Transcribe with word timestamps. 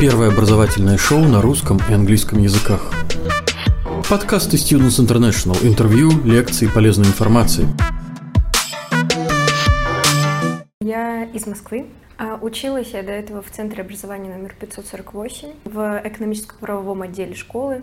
Первое 0.00 0.28
образовательное 0.28 0.98
шоу 0.98 1.20
на 1.20 1.40
русском 1.40 1.80
и 1.88 1.92
английском 1.92 2.40
языках. 2.42 2.92
Подкасты 4.10 4.56
Students 4.56 5.00
International. 5.00 5.56
Интервью, 5.66 6.10
лекции, 6.24 6.66
полезной 6.66 7.06
информации. 7.06 7.68
Я 10.80 11.24
из 11.24 11.46
Москвы. 11.46 11.86
А, 12.16 12.38
Училась 12.40 12.92
я 12.92 13.02
до 13.02 13.12
этого 13.12 13.42
в 13.42 13.50
Центре 13.50 13.82
образования 13.82 14.30
номер 14.34 14.54
548 14.58 15.52
в 15.64 16.00
экономическо-правовом 16.04 17.02
отделе 17.02 17.34
школы. 17.34 17.82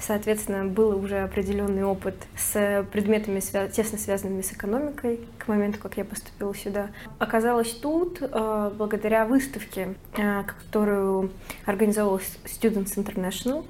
Соответственно, 0.00 0.64
был 0.64 0.96
уже 0.96 1.18
определенный 1.18 1.84
опыт 1.84 2.14
с 2.36 2.86
предметами, 2.92 3.40
тесно 3.40 3.98
связанными 3.98 4.42
с 4.42 4.52
экономикой 4.52 5.20
к 5.38 5.48
моменту, 5.48 5.78
как 5.80 5.96
я 5.96 6.04
поступила 6.04 6.54
сюда. 6.54 6.90
Оказалась 7.18 7.72
тут 7.72 8.18
э, 8.20 8.70
благодаря 8.76 9.26
выставке, 9.26 9.96
э, 10.16 10.42
которую 10.44 11.30
организовал 11.64 12.20
Students 12.44 12.96
International. 12.96 13.64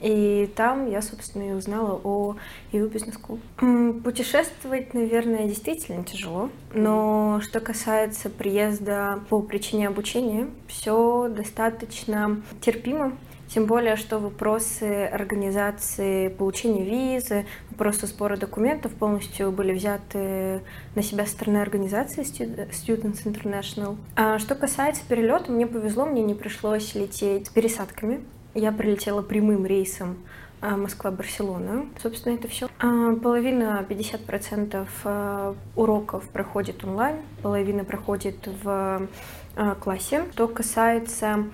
И 0.00 0.50
там 0.56 0.90
я, 0.90 1.02
собственно, 1.02 1.50
и 1.50 1.52
узнала 1.52 2.00
о 2.02 2.36
EU 2.72 2.90
Business 2.90 3.16
School. 3.20 4.02
Путешествовать, 4.02 4.92
наверное, 4.92 5.46
действительно 5.46 6.04
тяжело, 6.04 6.50
но 6.74 7.40
что 7.42 7.60
касается 7.60 8.28
приезда 8.28 9.20
по 9.30 9.40
причине 9.40 9.86
обучения, 9.86 10.48
все 10.66 11.28
достаточно 11.28 12.42
терпимо. 12.60 13.16
Тем 13.46 13.66
более, 13.66 13.96
что 13.96 14.18
вопросы 14.18 15.04
организации 15.06 16.28
получения 16.28 16.84
визы, 16.84 17.46
вопросы 17.70 18.06
сбора 18.06 18.36
документов 18.36 18.92
полностью 18.92 19.50
были 19.52 19.72
взяты 19.72 20.62
на 20.94 21.02
себя 21.02 21.26
со 21.26 21.32
стороны 21.32 21.58
организации 21.58 22.22
Stud- 22.22 22.70
Students 22.70 23.24
International. 23.24 23.96
А 24.16 24.38
что 24.40 24.54
касается 24.56 25.02
перелета, 25.08 25.50
мне 25.50 25.66
повезло, 25.66 26.06
мне 26.06 26.22
не 26.22 26.34
пришлось 26.34 26.94
лететь 26.94 27.46
с 27.46 27.50
пересадками. 27.50 28.20
Я 28.54 28.72
прилетела 28.72 29.22
прямым 29.22 29.64
рейсом 29.64 30.16
а, 30.60 30.76
Москва-Барселона. 30.76 31.86
Собственно, 32.02 32.34
это 32.34 32.48
все. 32.48 32.68
Половина, 32.78 33.84
50% 33.88 34.86
а, 35.04 35.54
уроков 35.76 36.28
проходит 36.28 36.84
онлайн, 36.84 37.16
половина 37.42 37.84
проходит 37.84 38.48
в 38.62 39.08
а, 39.56 39.74
классе. 39.76 40.24
Что 40.32 40.48
касается 40.48 41.46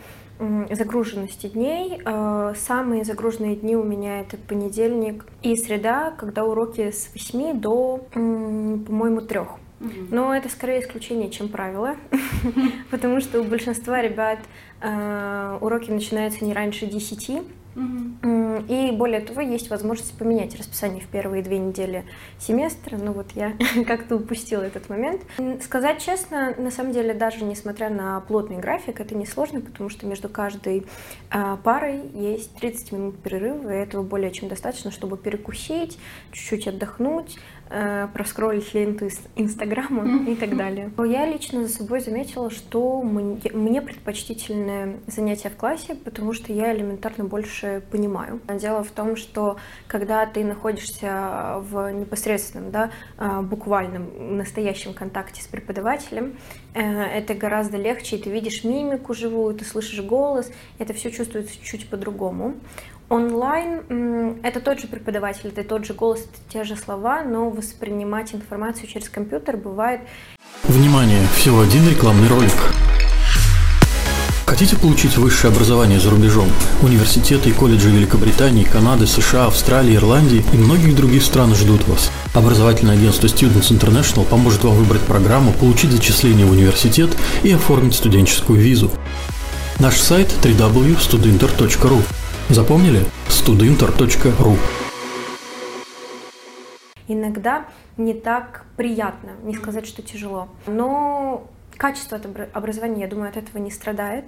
загруженности 0.71 1.47
дней. 1.47 2.03
Самые 2.57 3.05
загруженные 3.05 3.57
дни 3.57 3.75
у 3.75 3.83
меня 3.83 4.21
это 4.21 4.37
понедельник 4.37 5.25
и 5.41 5.57
среда, 5.57 6.11
когда 6.11 6.45
уроки 6.45 6.91
с 6.91 7.09
8 7.15 7.59
до, 7.59 8.07
по-моему, 8.13 9.23
3. 9.23 9.41
Но 9.81 10.35
это 10.35 10.49
скорее 10.49 10.81
исключение, 10.81 11.31
чем 11.31 11.49
правило, 11.49 11.97
потому 12.91 13.21
что 13.21 13.41
у 13.41 13.45
большинства 13.45 14.01
ребят 14.01 14.39
э, 14.81 15.59
уроки 15.61 15.91
начинаются 15.91 16.45
не 16.45 16.55
раньше 16.55 16.87
10. 16.87 17.43
М, 17.77 18.65
И 18.69 18.91
более 18.91 19.21
того, 19.21 19.43
есть 19.43 19.69
возможность 19.69 20.17
поменять 20.17 20.57
расписание 20.57 21.03
в 21.03 21.09
первые 21.09 21.43
две 21.43 21.59
недели 21.59 22.05
семестра. 22.39 22.97
Ну 22.97 23.13
вот 23.13 23.33
я 23.35 23.53
как-то 23.87 24.17
упустила 24.17 24.63
этот 24.63 24.89
момент. 24.89 25.21
Сказать 25.63 26.03
честно, 26.03 26.55
на 26.57 26.71
самом 26.71 26.93
деле, 26.93 27.13
даже 27.13 27.45
несмотря 27.45 27.91
на 27.91 28.21
плотный 28.21 28.57
график, 28.57 28.99
это 29.01 29.15
несложно, 29.15 29.61
потому 29.61 29.91
что 29.91 30.07
между 30.07 30.31
каждой 30.31 30.87
а, 31.31 31.57
парой 31.59 32.01
есть 32.15 32.55
30 32.55 32.93
минут 32.93 33.19
перерыва, 33.19 33.69
и 33.71 33.77
этого 33.83 34.03
более 34.03 34.31
чем 34.31 34.49
достаточно, 34.49 34.91
чтобы 34.91 35.19
перекусить, 35.19 35.99
чуть-чуть 36.33 36.67
отдохнуть, 36.69 37.39
э, 37.71 38.09
проскроллить 38.13 38.73
ленту 38.75 39.07
из 39.07 39.21
Инстаграма 39.37 40.31
и 40.31 40.35
так 40.35 40.57
далее. 40.57 40.91
Я 40.99 41.27
лично 41.27 41.67
за 41.67 41.73
собой 41.73 42.01
заметила, 42.01 42.51
что 42.51 43.03
мне, 43.03 43.83
предпочтительное 43.83 44.97
занятие 45.07 45.51
в 45.51 45.57
классе, 45.57 45.95
потому 45.95 46.33
что 46.33 46.53
я 46.53 46.75
элементарно 46.75 47.25
больше 47.25 47.83
понимаю. 47.91 48.41
Дело 48.61 48.83
в 48.83 48.91
том, 48.91 49.17
что 49.17 49.57
когда 49.87 50.27
ты 50.27 50.45
находишься 50.45 51.57
в 51.61 51.93
непосредственном, 51.93 52.71
да, 52.71 52.91
а, 53.17 53.43
буквальном, 53.43 54.37
настоящем 54.37 54.95
контакте 54.95 55.43
с 55.43 55.47
преподавателем, 55.47 56.37
э, 56.75 56.81
это 56.83 57.35
гораздо 57.35 57.77
легче, 57.77 58.17
и 58.17 58.23
ты 58.23 58.31
видишь 58.31 58.65
мимику 58.65 59.15
живую, 59.15 59.55
ты 59.55 59.65
слышишь 59.65 60.03
голос, 60.03 60.51
это 60.79 60.93
все 60.93 61.11
чувствуется 61.11 61.55
чуть 61.63 61.89
по-другому. 61.89 62.55
Онлайн 63.09 64.37
это 64.43 64.61
тот 64.61 64.81
же 64.81 64.89
преподаватель, 64.89 65.49
это 65.49 65.63
тот 65.63 65.85
же 65.85 65.95
голос, 65.95 66.21
это 66.21 66.53
те 66.53 66.65
же 66.65 66.77
слова, 66.77 67.23
но 67.23 67.51
воспринимать 67.51 68.35
информацию 68.35 68.89
через 68.89 69.09
компьютер 69.09 69.57
бывает 69.57 70.01
Внимание! 70.65 71.25
Всего 71.37 71.61
один 71.61 71.89
рекламный 71.89 72.29
ролик. 72.29 72.51
Хотите 74.47 74.77
получить 74.77 75.17
высшее 75.17 75.53
образование 75.53 76.01
за 76.01 76.11
рубежом? 76.11 76.49
Университеты 76.83 77.51
и 77.51 77.53
колледжи 77.53 77.91
Великобритании, 77.91 78.65
Канады, 78.65 79.07
США, 79.07 79.47
Австралии, 79.47 79.95
Ирландии 79.95 80.45
и 80.53 80.57
многих 80.57 80.97
других 80.97 81.23
стран 81.23 81.55
ждут 81.55 81.87
вас. 81.87 82.11
Образовательное 82.35 82.95
агентство 82.97 83.27
Students 83.27 83.71
International 83.71 84.25
поможет 84.25 84.65
вам 84.65 84.75
выбрать 84.75 85.03
программу, 85.03 85.53
получить 85.53 85.93
зачисление 85.93 86.47
в 86.47 86.53
университет 86.53 87.11
и 87.45 87.53
оформить 87.53 87.95
студенческую 87.95 88.59
визу. 88.59 88.91
Наш 89.79 89.97
сайт 89.97 90.33
www.studinter.ru 90.43 92.03
Запомнили? 92.49 93.05
studinter.ru 93.29 94.57
иногда 97.09 97.67
не 97.97 98.15
так 98.15 98.65
приятно, 98.77 99.31
не 99.43 99.55
сказать, 99.55 99.87
что 99.87 100.03
тяжело. 100.03 100.49
Но 100.67 101.47
качество 101.77 102.19
образования, 102.53 103.03
я 103.03 103.09
думаю, 103.09 103.29
от 103.29 103.37
этого 103.37 103.59
не 103.59 103.71
страдает. 103.71 104.25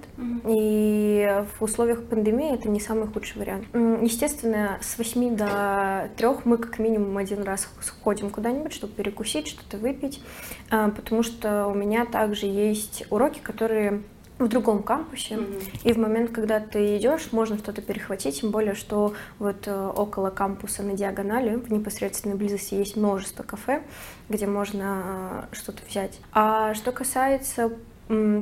И 0.47 1.43
в 1.57 1.63
условиях 1.63 2.03
пандемии 2.05 2.53
это 2.53 2.69
не 2.69 2.79
самый 2.79 3.07
худший 3.07 3.39
вариант. 3.39 3.65
Естественно, 3.73 4.77
с 4.81 4.97
8 4.97 5.35
до 5.35 6.09
3 6.15 6.27
мы 6.45 6.57
как 6.57 6.79
минимум 6.79 7.17
один 7.17 7.43
раз 7.43 7.67
сходим 7.81 8.29
куда-нибудь, 8.29 8.73
чтобы 8.73 8.93
перекусить, 8.93 9.47
что-то 9.47 9.77
выпить, 9.77 10.21
а, 10.69 10.89
потому 10.89 11.23
что 11.23 11.67
у 11.67 11.73
меня 11.73 12.05
также 12.05 12.45
есть 12.45 13.05
уроки, 13.09 13.39
которые 13.39 14.03
в 14.39 14.47
другом 14.47 14.81
кампусе, 14.81 15.37
и 15.83 15.91
в 15.91 15.97
момент, 15.97 16.31
когда 16.31 16.61
ты 16.61 16.97
идешь, 16.97 17.31
можно 17.31 17.57
что-то 17.57 17.81
перехватить, 17.81 18.39
тем 18.39 18.51
более, 18.51 18.73
что 18.73 19.13
вот 19.37 19.67
э, 19.67 19.91
около 19.95 20.29
кампуса 20.29 20.81
на 20.81 20.93
диагонали, 20.93 21.57
в 21.57 21.71
непосредственной 21.71 22.35
близости 22.35 22.73
есть 22.73 22.95
множество 22.95 23.43
кафе, 23.43 23.83
где 24.29 24.47
можно 24.47 25.47
э, 25.51 25.55
что-то 25.55 25.83
взять. 25.87 26.19
А 26.31 26.73
что 26.73 26.93
касается 26.93 27.71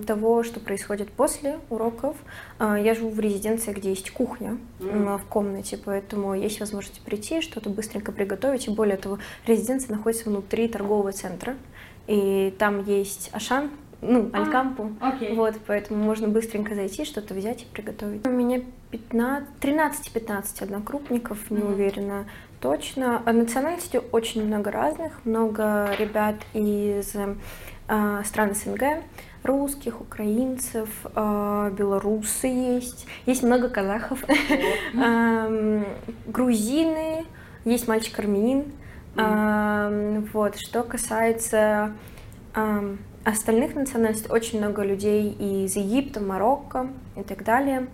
того, 0.05 0.43
что 0.43 0.61
происходит 0.61 1.11
после 1.11 1.59
уроков, 1.69 2.15
э, 2.59 2.77
я 2.81 2.93
живу 2.93 3.09
в 3.09 3.19
резиденции, 3.19 3.73
где 3.73 3.89
есть 3.89 4.11
кухня 4.11 4.57
м, 4.79 5.17
в 5.17 5.25
комнате, 5.25 5.77
поэтому 5.83 6.35
есть 6.35 6.59
возможность 6.59 7.01
прийти, 7.01 7.41
что-то 7.41 7.69
быстренько 7.69 8.13
приготовить, 8.13 8.67
и 8.67 8.71
более 8.71 8.97
того, 8.97 9.17
резиденция 9.45 9.97
находится 9.97 10.29
внутри 10.29 10.69
торгового 10.69 11.11
центра, 11.11 11.57
и 12.05 12.55
там 12.57 12.85
есть 12.85 13.29
Ашан, 13.33 13.71
ну, 14.01 14.29
Алькампу, 14.33 14.91
окей. 14.99 15.35
вот, 15.35 15.55
поэтому 15.65 16.03
можно 16.03 16.27
быстренько 16.27 16.75
зайти, 16.75 17.03
что-то 17.05 17.33
взять 17.33 17.63
и 17.63 17.65
приготовить. 17.65 18.25
У 18.27 18.29
меня 18.29 18.61
15, 18.91 19.47
13-15 19.59 20.63
однокрупников, 20.63 21.49
не 21.51 21.57
Мгм. 21.59 21.73
уверена 21.73 22.25
точно. 22.61 23.21
А 23.25 23.33
национальностей 23.33 23.99
очень 24.11 24.45
много 24.45 24.71
разных, 24.71 25.25
много 25.25 25.89
ребят 25.97 26.35
из 26.53 27.13
э, 27.15 28.21
стран 28.25 28.53
СНГ, 28.55 29.03
русских, 29.43 30.01
украинцев, 30.01 30.89
э, 31.15 31.71
белорусы 31.77 32.47
есть, 32.47 33.07
есть 33.25 33.43
много 33.43 33.69
казахов, 33.69 34.23
грузины, 36.27 37.25
есть 37.65 37.87
мальчик 37.87 38.17
армянин. 38.19 38.65
Вот, 40.33 40.57
что 40.57 40.83
касается 40.83 41.93
остальных 43.29 43.75
национальностей, 43.75 44.29
очень 44.29 44.59
много 44.59 44.83
людей 44.83 45.31
из 45.31 45.75
Египта, 45.75 46.21
Марокко 46.21 46.87
и 47.17 47.23
так 47.23 47.43
далее. 47.43 47.87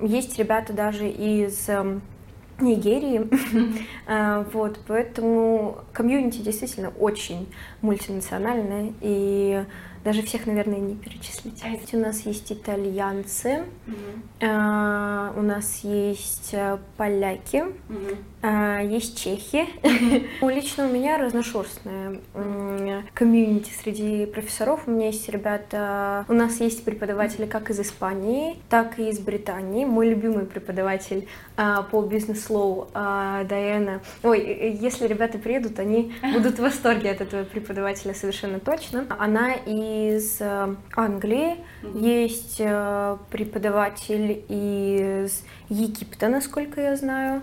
Есть 0.00 0.38
ребята 0.38 0.72
даже 0.72 1.08
из 1.08 1.68
эм, 1.68 2.02
Нигерии, 2.58 3.28
А, 4.06 4.44
вот, 4.52 4.80
поэтому 4.88 5.78
комьюнити 5.92 6.38
действительно 6.38 6.90
очень 6.98 7.48
мультинациональное, 7.82 8.92
и 9.00 9.64
даже 10.04 10.22
всех, 10.22 10.46
наверное, 10.46 10.78
не 10.78 10.94
перечислить. 10.94 11.62
У 11.92 11.98
нас 11.98 12.20
есть 12.22 12.50
итальянцы, 12.52 13.64
а, 14.40 15.32
у 15.36 15.42
нас 15.42 15.80
есть 15.82 16.50
э, 16.52 16.78
поляки, 16.96 17.64
а, 18.42 18.80
есть 18.80 19.22
чехи. 19.22 19.66
Лично 20.40 20.86
у 20.86 20.92
меня 20.92 21.18
разношерстная 21.18 22.20
community 23.12 23.70
среди 23.70 24.24
профессоров. 24.26 24.84
У 24.86 24.90
меня 24.90 25.06
есть 25.06 25.28
ребята, 25.28 26.24
у 26.28 26.32
нас 26.32 26.60
есть 26.60 26.84
преподаватели 26.84 27.44
как 27.44 27.70
из 27.70 27.80
Испании, 27.80 28.56
так 28.70 28.98
и 28.98 29.10
из 29.10 29.18
Британии. 29.18 29.84
Мой 29.84 30.08
любимый 30.08 30.46
преподаватель 30.46 31.28
а, 31.56 31.82
по 31.82 32.00
business 32.02 32.64
law 32.64 32.88
а, 32.94 33.44
Дайана. 33.44 34.00
Ой, 34.22 34.78
если 34.80 35.06
ребята 35.06 35.38
приедут, 35.38 35.78
они 35.78 36.14
будут 36.32 36.58
в 36.58 36.62
восторге 36.62 37.10
от 37.10 37.20
этого 37.20 37.44
преподавателя 37.44 38.14
совершенно 38.14 38.60
точно. 38.60 39.04
Она 39.18 39.52
из 39.90 40.40
Англии, 40.96 41.56
есть 41.94 42.58
преподаватель 43.30 44.44
из 44.48 45.42
Египта, 45.68 46.28
насколько 46.28 46.80
я 46.80 46.96
знаю. 46.96 47.42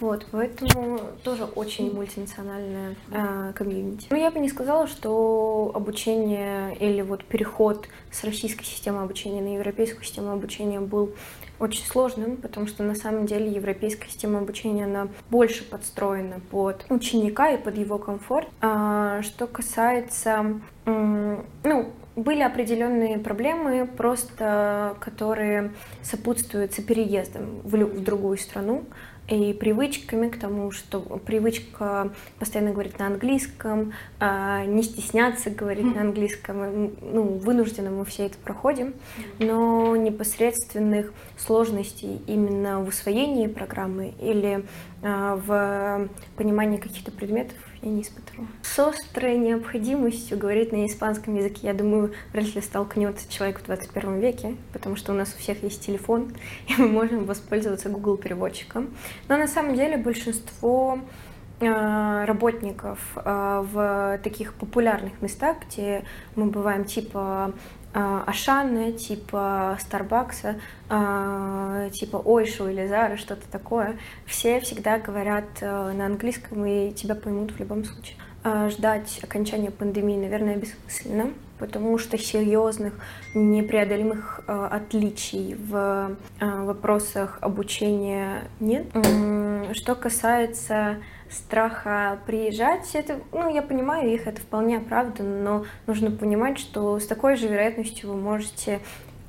Вот, 0.00 0.26
поэтому 0.30 1.00
тоже 1.24 1.44
очень 1.44 1.94
мультинациональная 1.94 2.96
э, 3.10 3.52
комьюнити. 3.54 4.08
Но 4.10 4.16
я 4.16 4.30
бы 4.30 4.38
не 4.40 4.48
сказала, 4.48 4.86
что 4.86 5.70
обучение 5.74 6.76
или 6.76 7.02
вот 7.02 7.24
переход 7.24 7.88
с 8.10 8.24
российской 8.24 8.64
системы 8.64 9.02
обучения 9.02 9.40
на 9.40 9.54
европейскую 9.54 10.04
систему 10.04 10.32
обучения 10.32 10.80
был 10.80 11.14
очень 11.58 11.86
сложным, 11.86 12.36
потому 12.36 12.66
что 12.66 12.82
на 12.82 12.94
самом 12.94 13.26
деле 13.26 13.50
европейская 13.50 14.08
система 14.08 14.40
обучения, 14.40 14.84
она 14.84 15.08
больше 15.30 15.64
подстроена 15.64 16.40
под 16.50 16.84
ученика 16.90 17.50
и 17.50 17.56
под 17.56 17.78
его 17.78 17.98
комфорт. 17.98 18.48
А, 18.60 19.22
что 19.22 19.46
касается, 19.46 20.60
ну, 20.84 21.92
были 22.16 22.42
определенные 22.42 23.18
проблемы, 23.18 23.86
просто 23.86 24.96
которые 25.00 25.72
сопутствуются 26.02 26.82
переездом 26.82 27.60
в, 27.62 27.76
в 27.76 28.02
другую 28.02 28.38
страну 28.38 28.84
и 29.28 29.52
привычками 29.52 30.28
к 30.28 30.38
тому, 30.38 30.70
что 30.70 31.00
привычка 31.00 32.12
постоянно 32.38 32.72
говорить 32.72 32.98
на 32.98 33.06
английском, 33.06 33.92
а, 34.20 34.64
не 34.64 34.82
стесняться 34.82 35.50
говорить 35.50 35.94
на 35.94 36.02
английском, 36.02 36.92
ну, 37.00 37.22
вынужденно 37.22 37.90
мы 37.90 38.04
все 38.04 38.26
это 38.26 38.38
проходим, 38.38 38.94
но 39.38 39.96
непосредственных 39.96 41.12
сложностей 41.36 42.22
именно 42.26 42.80
в 42.80 42.88
усвоении 42.88 43.48
программы 43.48 44.14
или 44.20 44.64
а, 45.02 45.36
в 45.36 46.08
понимании 46.36 46.78
каких-то 46.78 47.10
предметов 47.10 47.56
я 47.82 47.90
не 47.90 48.02
испытывала. 48.02 48.48
С 48.62 48.78
острой 48.78 49.36
необходимостью 49.38 50.38
говорить 50.38 50.72
на 50.72 50.86
испанском 50.86 51.36
языке, 51.36 51.60
я 51.68 51.74
думаю, 51.74 52.12
вряд 52.32 52.54
ли 52.54 52.60
столкнется 52.60 53.30
человек 53.30 53.60
в 53.60 53.66
21 53.66 54.20
веке, 54.20 54.56
потому 54.72 54.96
что 54.96 55.12
у 55.12 55.14
нас 55.14 55.34
у 55.36 55.38
всех 55.40 55.62
есть 55.62 55.84
телефон, 55.84 56.32
и 56.68 56.74
мы 56.78 56.88
можем 56.88 57.24
воспользоваться 57.24 57.88
Google 57.88 58.16
переводчиком. 58.16 58.88
Но 59.28 59.36
на 59.36 59.46
самом 59.46 59.74
деле 59.74 59.96
большинство 59.96 60.98
а, 61.58 62.26
работников 62.26 62.98
а, 63.16 63.62
в 63.62 64.18
таких 64.22 64.52
популярных 64.54 65.22
местах, 65.22 65.56
где 65.66 66.04
мы 66.34 66.46
бываем 66.46 66.84
типа 66.84 67.52
а, 67.94 68.24
Ашаны, 68.26 68.92
типа 68.92 69.78
Старбакса, 69.80 70.56
типа 70.86 72.16
Ойшу 72.24 72.68
или 72.68 72.86
Зары, 72.86 73.16
что-то 73.16 73.48
такое, 73.50 73.96
все 74.26 74.60
всегда 74.60 74.98
говорят 74.98 75.46
э, 75.60 75.92
на 75.92 76.06
английском 76.06 76.64
и 76.64 76.92
тебя 76.92 77.14
поймут 77.14 77.52
в 77.52 77.58
любом 77.58 77.84
случае. 77.84 78.16
Ждать 78.70 79.18
окончания 79.22 79.72
пандемии, 79.72 80.16
наверное, 80.16 80.56
бессмысленно, 80.56 81.32
потому 81.58 81.98
что 81.98 82.18
серьезных, 82.18 82.94
непреодолимых 83.34 84.40
э, 84.46 84.68
отличий 84.70 85.54
в 85.54 86.16
э, 86.40 86.64
вопросах 86.64 87.38
обучения 87.40 88.42
нет. 88.60 88.86
Что 89.72 89.94
касается 89.94 90.98
страха 91.30 92.18
приезжать, 92.26 92.94
это, 92.94 93.18
ну, 93.32 93.52
я 93.52 93.62
понимаю 93.62 94.12
их, 94.12 94.26
это 94.26 94.40
вполне 94.40 94.78
оправданно, 94.78 95.42
но 95.42 95.64
нужно 95.86 96.10
понимать, 96.10 96.58
что 96.58 96.98
с 96.98 97.06
такой 97.06 97.36
же 97.36 97.48
вероятностью 97.48 98.10
вы 98.10 98.16
можете 98.16 98.80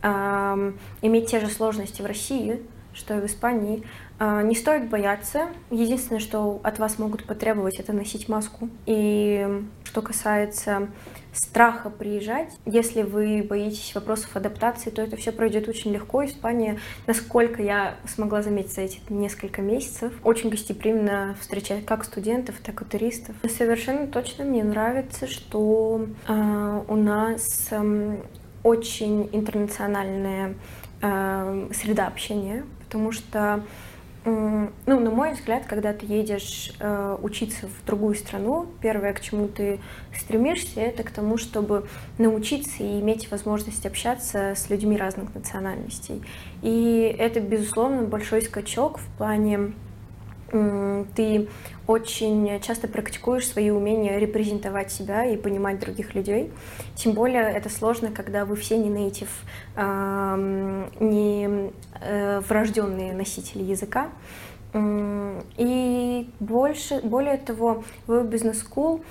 э, 0.03 0.73
иметь 1.01 1.29
те 1.29 1.39
же 1.39 1.47
сложности 1.47 2.01
в 2.01 2.05
России, 2.05 2.61
что 2.93 3.17
и 3.17 3.21
в 3.21 3.25
Испании. 3.25 3.83
Э, 4.19 4.41
не 4.43 4.55
стоит 4.55 4.89
бояться. 4.89 5.47
Единственное, 5.69 6.19
что 6.19 6.59
от 6.63 6.79
вас 6.79 6.99
могут 6.99 7.25
потребовать, 7.25 7.79
это 7.79 7.93
носить 7.93 8.29
маску. 8.29 8.69
И 8.85 9.63
что 9.87 10.01
касается 10.01 10.89
страха 11.31 11.89
приезжать. 11.89 12.49
Если 12.65 13.03
вы 13.03 13.41
боитесь 13.47 13.95
вопросов 13.95 14.35
адаптации, 14.35 14.89
то 14.89 15.01
это 15.01 15.15
все 15.15 15.31
пройдет 15.31 15.69
очень 15.69 15.93
легко. 15.93 16.25
Испания, 16.25 16.79
насколько 17.05 17.61
я 17.61 17.95
смогла 18.05 18.41
заметить 18.41 18.73
за 18.73 18.81
эти 18.81 18.99
несколько 19.09 19.61
месяцев, 19.61 20.11
очень 20.23 20.49
гостеприимно 20.49 21.37
встречает 21.39 21.85
как 21.85 22.03
студентов, 22.03 22.55
так 22.63 22.81
и 22.81 22.85
туристов. 22.85 23.35
Совершенно 23.47 24.07
точно 24.07 24.43
мне 24.43 24.63
нравится, 24.63 25.27
что 25.27 26.07
э, 26.27 26.81
у 26.87 26.95
нас 26.95 27.67
э, 27.71 28.17
очень 28.63 29.29
интернациональная 29.31 30.55
э, 31.01 31.69
среда 31.73 32.07
общения, 32.07 32.65
потому 32.85 33.11
что 33.11 33.63
ну, 34.27 34.99
на 34.99 35.09
мой 35.09 35.31
взгляд, 35.31 35.63
когда 35.67 35.93
ты 35.93 36.05
едешь 36.05 36.73
э, 36.79 37.17
учиться 37.21 37.67
в 37.67 37.85
другую 37.85 38.15
страну, 38.15 38.65
первое, 38.81 39.13
к 39.13 39.21
чему 39.21 39.47
ты 39.47 39.79
стремишься, 40.13 40.81
это 40.81 41.03
к 41.03 41.11
тому, 41.11 41.37
чтобы 41.37 41.87
научиться 42.17 42.83
и 42.83 42.99
иметь 42.99 43.31
возможность 43.31 43.85
общаться 43.85 44.53
с 44.55 44.69
людьми 44.69 44.97
разных 44.97 45.33
национальностей. 45.33 46.21
И 46.61 47.15
это, 47.17 47.39
безусловно, 47.39 48.01
большой 48.01 48.41
скачок 48.41 48.97
в 48.97 49.17
плане 49.17 49.71
ты 50.49 51.47
очень 51.87 52.59
часто 52.61 52.87
практикуешь 52.87 53.47
свои 53.47 53.69
умения 53.69 54.17
репрезентовать 54.17 54.91
себя 54.91 55.25
и 55.25 55.37
понимать 55.37 55.79
других 55.79 56.15
людей. 56.15 56.51
Тем 56.95 57.13
более 57.13 57.43
это 57.43 57.69
сложно, 57.69 58.11
когда 58.11 58.45
вы 58.45 58.55
все 58.55 58.77
не 58.77 58.89
нейтив, 58.89 59.29
не 60.99 61.71
э, 62.01 62.39
врожденные 62.41 63.13
носители 63.13 63.63
языка. 63.63 64.09
И 65.57 66.29
больше, 66.39 66.99
более 67.01 67.37
того, 67.37 67.83
в 68.05 68.25
Business 68.25 68.63
School 68.63 69.01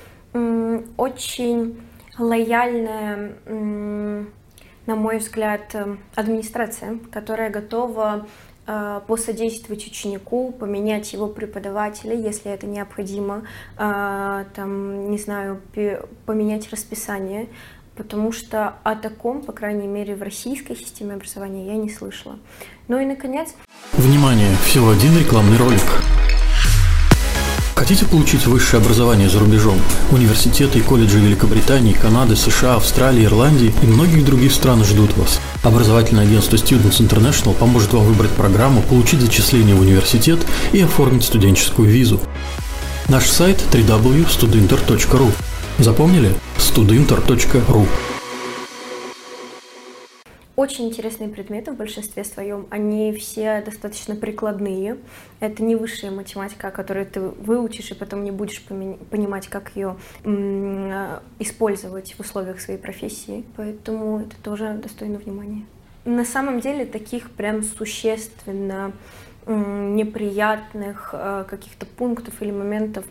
очень 0.97 1.81
лояльная, 2.19 3.32
на 4.87 4.94
мой 4.94 5.19
взгляд, 5.19 5.75
администрация, 6.15 6.99
которая 7.11 7.50
готова 7.50 8.27
Э, 8.27 8.45
посодействовать 9.07 9.87
ученику, 9.87 10.53
поменять 10.53 11.13
его 11.13 11.29
преподавателя, 11.29 12.15
если 12.15 12.51
это 12.51 12.67
необходимо, 12.67 13.43
э, 13.79 14.45
там, 14.55 15.11
не 15.11 15.19
знаю, 15.19 15.61
поменять 16.25 16.71
расписание, 16.71 17.49
потому 17.97 18.33
что 18.33 18.75
о 18.83 18.95
таком, 18.95 19.43
по 19.43 19.53
крайней 19.53 19.87
мере, 19.87 20.15
в 20.17 20.23
российской 20.23 20.77
системе 20.77 21.15
образования 21.15 21.67
я 21.67 21.77
не 21.77 21.91
слышала. 21.91 22.39
Ну 22.89 22.99
и, 22.99 23.05
наконец... 23.05 23.55
Внимание! 23.93 24.55
Всего 24.65 24.91
один 24.91 25.19
рекламный 25.19 25.57
ролик. 25.57 25.83
Хотите 27.75 28.07
получить 28.07 28.47
высшее 28.47 28.83
образование 28.83 29.29
за 29.29 29.39
рубежом? 29.39 29.79
Университеты 30.11 30.79
и 30.79 30.83
колледжи 30.83 31.19
Великобритании, 31.19 31.93
Канады, 31.93 32.35
США, 32.35 32.77
Австралии, 32.77 33.27
Ирландии 33.27 33.73
и 33.83 33.87
многих 33.87 34.25
других 34.25 34.53
стран 34.53 34.83
ждут 34.83 35.17
вас. 35.17 35.41
Образовательное 35.67 36.23
агентство 36.23 36.55
Students 36.55 37.01
International 37.01 37.53
поможет 37.53 37.93
вам 37.93 38.05
выбрать 38.05 38.31
программу, 38.31 38.82
получить 38.82 39.20
зачисление 39.20 39.75
в 39.75 39.81
университет 39.81 40.39
и 40.73 40.81
оформить 40.81 41.25
студенческую 41.25 41.89
визу. 41.89 42.20
Наш 43.08 43.27
сайт 43.27 43.61
www.studinter.ru 43.73 45.32
Запомнили? 45.79 46.37
studinter.ru 46.58 47.89
очень 50.56 50.86
интересные 50.86 51.29
предметы 51.29 51.72
в 51.72 51.77
большинстве 51.77 52.25
своем. 52.25 52.67
Они 52.70 53.13
все 53.13 53.63
достаточно 53.63 54.17
прикладные. 54.17 54.96
Это 55.39 55.63
не 55.63 55.77
высшая 55.77 56.10
математика, 56.10 56.70
которую 56.70 57.06
ты 57.06 57.20
выучишь 57.20 57.91
и 57.91 57.94
потом 57.94 58.25
не 58.25 58.31
будешь 58.31 58.63
понимать, 58.63 59.48
как 59.48 59.77
ее 59.77 59.96
использовать 61.39 62.15
в 62.15 62.20
условиях 62.20 62.60
своей 62.60 62.79
профессии. 62.79 63.44
Поэтому 63.56 64.20
это 64.20 64.36
тоже 64.43 64.81
достойно 64.82 65.19
внимания. 65.19 65.67
На 66.06 66.25
самом 66.25 66.60
деле 66.60 66.86
таких 66.86 67.31
прям 67.31 67.63
существенно 67.63 68.93
неприятных 69.46 71.10
э, 71.13 71.44
каких-то 71.48 71.86
пунктов 71.86 72.43
или 72.43 72.51
моментов 72.51 73.05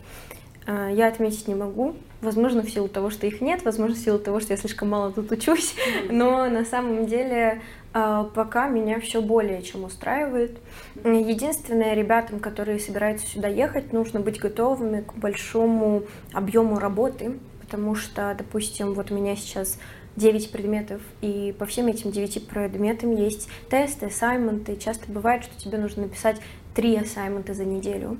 я 0.68 1.08
отметить 1.08 1.48
не 1.48 1.56
могу. 1.56 1.96
Возможно, 2.22 2.64
в 2.64 2.70
силу 2.70 2.88
того, 2.88 3.10
что 3.10 3.28
их 3.28 3.42
нет, 3.42 3.64
возможно, 3.64 3.96
в 3.96 4.00
силу 4.00 4.18
того, 4.18 4.40
что 4.40 4.54
я 4.54 4.58
слишком 4.58 4.90
мало 4.90 5.12
тут 5.12 5.32
учусь, 5.32 5.76
но 6.10 6.50
на 6.50 6.66
самом 6.66 7.06
деле 7.06 7.62
а, 7.98 8.26
пока 8.26 8.68
меня 8.68 9.00
все 9.00 9.22
более 9.22 9.62
чем 9.62 9.86
устраивает. 9.86 10.58
Единственное, 11.04 11.94
ребятам, 11.94 12.40
которые 12.40 12.80
собираются 12.80 13.26
сюда 13.26 13.48
ехать, 13.48 13.94
нужно 13.94 14.20
быть 14.20 14.38
готовыми 14.38 15.02
к 15.02 15.14
большому 15.14 16.04
объему 16.34 16.78
работы, 16.78 17.40
потому 17.62 17.96
что, 17.96 18.36
допустим, 18.38 18.94
вот 18.94 19.12
у 19.12 19.16
меня 19.16 19.38
сейчас 19.38 19.80
9 20.18 20.52
предметов, 20.52 21.02
и 21.22 21.56
по 21.58 21.66
всем 21.66 21.88
этим 21.88 22.12
9 22.12 22.48
предметам 22.48 23.16
есть 23.16 23.48
тесты, 23.70 24.08
ассайменты. 24.08 24.76
Часто 24.76 25.10
бывает, 25.10 25.44
что 25.44 25.58
тебе 25.58 25.78
нужно 25.78 26.04
написать 26.04 26.42
три 26.76 26.96
ассаймента 26.98 27.54
за 27.54 27.66
неделю. 27.66 28.18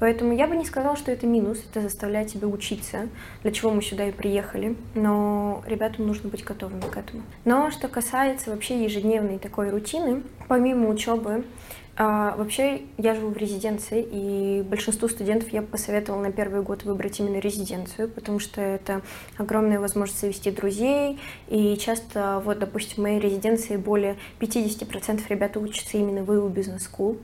Поэтому 0.00 0.32
я 0.32 0.46
бы 0.46 0.56
не 0.56 0.64
сказала, 0.64 0.96
что 0.96 1.12
это 1.12 1.26
минус, 1.26 1.62
это 1.70 1.82
заставляет 1.82 2.28
тебя 2.28 2.48
учиться, 2.48 3.08
для 3.42 3.52
чего 3.52 3.70
мы 3.70 3.82
сюда 3.82 4.08
и 4.08 4.12
приехали. 4.12 4.76
Но 4.94 5.62
ребятам 5.66 6.06
нужно 6.06 6.30
быть 6.30 6.42
готовыми 6.42 6.80
к 6.80 6.96
этому. 6.96 7.22
Но 7.44 7.70
что 7.70 7.88
касается 7.88 8.50
вообще 8.50 8.82
ежедневной 8.82 9.38
такой 9.38 9.70
рутины, 9.70 10.22
помимо 10.48 10.88
учебы, 10.88 11.44
а, 12.00 12.36
вообще, 12.36 12.82
я 12.96 13.16
живу 13.16 13.30
в 13.30 13.36
резиденции, 13.36 14.06
и 14.08 14.62
большинству 14.62 15.08
студентов 15.08 15.52
я 15.52 15.62
посоветовала 15.62 16.22
на 16.22 16.30
первый 16.30 16.62
год 16.62 16.84
выбрать 16.84 17.18
именно 17.18 17.40
резиденцию, 17.40 18.08
потому 18.08 18.38
что 18.38 18.60
это 18.60 19.02
огромная 19.36 19.80
возможность 19.80 20.20
завести 20.20 20.52
друзей, 20.52 21.18
и 21.48 21.76
часто, 21.76 22.40
вот, 22.44 22.60
допустим, 22.60 22.98
в 22.98 22.98
моей 22.98 23.18
резиденции 23.18 23.76
более 23.76 24.16
50% 24.38 25.22
ребят 25.28 25.56
учатся 25.56 25.98
именно 25.98 26.22
в 26.22 26.30
EU 26.30 26.48
Business 26.48 26.82
School, 26.88 27.18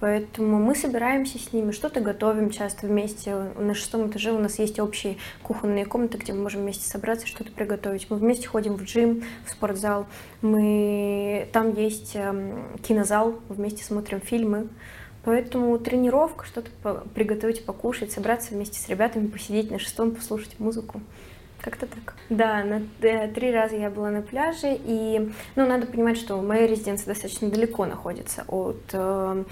поэтому 0.00 0.58
мы 0.58 0.74
собираемся 0.74 1.38
с 1.38 1.52
ними, 1.52 1.72
что-то 1.72 2.00
готовим 2.00 2.50
часто 2.50 2.86
вместе. 2.86 3.34
На 3.58 3.74
шестом 3.74 4.08
этаже 4.08 4.32
у 4.32 4.38
нас 4.38 4.58
есть 4.58 4.78
общие 4.78 5.16
кухонные 5.42 5.84
комнаты, 5.84 6.18
где 6.18 6.32
мы 6.32 6.42
можем 6.42 6.62
вместе 6.62 6.88
собраться, 6.88 7.26
что-то 7.26 7.50
приготовить. 7.50 8.08
Мы 8.10 8.16
вместе 8.16 8.46
ходим 8.46 8.74
в 8.74 8.84
джим, 8.84 9.24
в 9.44 9.50
спортзал. 9.50 10.06
Мы... 10.42 11.48
Там 11.52 11.74
есть 11.74 12.14
эм, 12.14 12.78
кинозал, 12.82 13.40
вместе 13.48 13.84
смотрим 13.84 14.20
фильмы. 14.20 14.68
Поэтому 15.24 15.78
тренировка, 15.78 16.44
что-то 16.44 17.04
приготовить, 17.14 17.64
покушать, 17.64 18.12
собраться 18.12 18.54
вместе 18.54 18.80
с 18.80 18.88
ребятами, 18.88 19.28
посидеть 19.28 19.70
на 19.70 19.78
шестом, 19.78 20.12
послушать 20.12 20.58
музыку. 20.58 21.00
Как-то 21.62 21.86
так. 21.86 22.14
Да, 22.28 22.64
на, 22.64 22.82
э, 23.02 23.28
три 23.28 23.52
раза 23.52 23.76
я 23.76 23.88
была 23.88 24.10
на 24.10 24.20
пляже, 24.20 24.76
и, 24.84 25.30
ну, 25.54 25.66
надо 25.66 25.86
понимать, 25.86 26.18
что 26.18 26.42
моя 26.42 26.66
резиденция 26.66 27.06
достаточно 27.06 27.50
далеко 27.50 27.86
находится 27.86 28.44
от 28.48 28.82
э, 28.92 29.44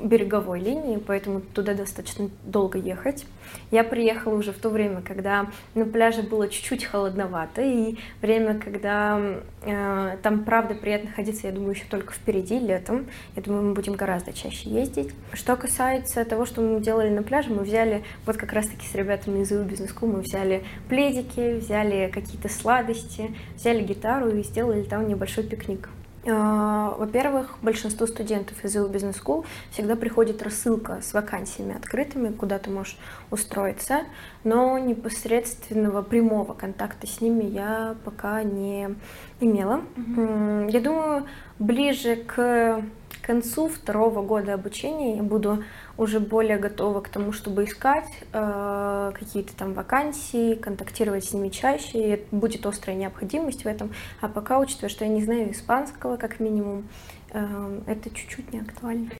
береговой 0.00 0.60
линии, 0.60 0.98
поэтому 0.98 1.40
туда 1.40 1.74
достаточно 1.74 2.30
долго 2.44 2.78
ехать. 2.78 3.26
Я 3.70 3.84
приехала 3.84 4.34
уже 4.34 4.52
в 4.52 4.58
то 4.58 4.70
время, 4.70 5.02
когда 5.02 5.46
на 5.74 5.84
пляже 5.84 6.22
было 6.22 6.48
чуть-чуть 6.48 6.84
холодновато, 6.84 7.62
и 7.62 7.96
время, 8.20 8.58
когда 8.58 9.20
э, 9.62 10.16
там 10.22 10.44
правда 10.44 10.74
приятно 10.74 11.10
находиться, 11.10 11.46
я 11.46 11.52
думаю, 11.52 11.72
еще 11.72 11.84
только 11.88 12.12
впереди, 12.12 12.58
летом. 12.58 13.06
Я 13.34 13.42
думаю, 13.42 13.64
мы 13.64 13.74
будем 13.74 13.94
гораздо 13.94 14.32
чаще 14.32 14.68
ездить. 14.70 15.10
Что 15.32 15.56
касается 15.56 16.24
того, 16.24 16.46
что 16.46 16.60
мы 16.60 16.80
делали 16.80 17.10
на 17.10 17.22
пляже, 17.22 17.50
мы 17.50 17.62
взяли, 17.62 18.04
вот 18.24 18.36
как 18.36 18.52
раз-таки 18.52 18.86
с 18.86 18.94
ребятами 18.94 19.42
из 19.42 19.52
EU 19.52 19.66
Business 19.66 19.92
мы 20.06 20.20
взяли 20.20 20.64
пледики, 20.88 21.58
взяли 21.58 22.10
какие-то 22.12 22.48
сладости, 22.48 23.34
взяли 23.56 23.82
гитару 23.82 24.28
и 24.30 24.42
сделали 24.42 24.82
там 24.82 25.08
небольшой 25.08 25.44
пикник. 25.44 25.88
А, 26.28 26.94
во-первых, 26.98 27.56
большинство 27.62 28.06
студентов 28.06 28.64
из 28.64 28.74
EU 28.76 28.90
Business 28.90 29.22
School 29.22 29.44
всегда 29.70 29.96
приходит 29.96 30.42
рассылка 30.42 31.00
с 31.00 31.14
вакансиями 31.14 31.76
открытыми, 31.76 32.32
куда 32.32 32.58
ты 32.58 32.70
можешь 32.70 32.98
устроиться, 33.30 34.00
но 34.42 34.78
непосредственного 34.78 36.02
прямого 36.02 36.54
контакта 36.54 37.06
с 37.06 37.20
ними 37.20 37.44
я 37.44 37.96
пока 38.04 38.42
не 38.42 38.96
имела. 39.40 39.82
Mm-hmm. 39.96 40.70
Я 40.70 40.80
думаю, 40.80 41.26
ближе 41.58 42.16
к 42.16 42.82
концу 43.26 43.68
второго 43.68 44.22
года 44.22 44.54
обучения 44.54 45.16
я 45.16 45.22
буду 45.22 45.64
уже 45.98 46.20
более 46.20 46.58
готова 46.58 47.00
к 47.00 47.08
тому, 47.08 47.32
чтобы 47.32 47.64
искать 47.64 48.08
э, 48.32 49.12
какие-то 49.14 49.54
там 49.56 49.74
вакансии, 49.74 50.54
контактировать 50.54 51.24
с 51.24 51.32
ними 51.32 51.48
чаще, 51.48 52.14
и 52.14 52.24
будет 52.30 52.66
острая 52.66 52.96
необходимость 52.96 53.64
в 53.64 53.66
этом. 53.66 53.90
А 54.20 54.28
пока, 54.28 54.58
учитывая, 54.58 54.90
что 54.90 55.04
я 55.04 55.10
не 55.10 55.24
знаю 55.24 55.52
испанского, 55.52 56.16
как 56.16 56.40
минимум, 56.40 56.88
э, 57.32 57.80
это 57.86 58.10
чуть-чуть 58.10 58.52
не 58.52 58.60
актуально. 58.60 59.10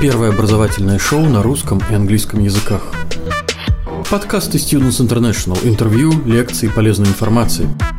Первое 0.00 0.28
образовательное 0.28 0.98
шоу 0.98 1.22
на 1.22 1.42
русском 1.42 1.80
и 1.90 1.94
английском 1.94 2.40
языках. 2.40 2.82
Подкасты 4.10 4.58
Students 4.58 5.04
International. 5.04 5.58
Интервью, 5.66 6.12
лекции, 6.24 6.68
полезной 6.68 7.08
информации– 7.08 7.66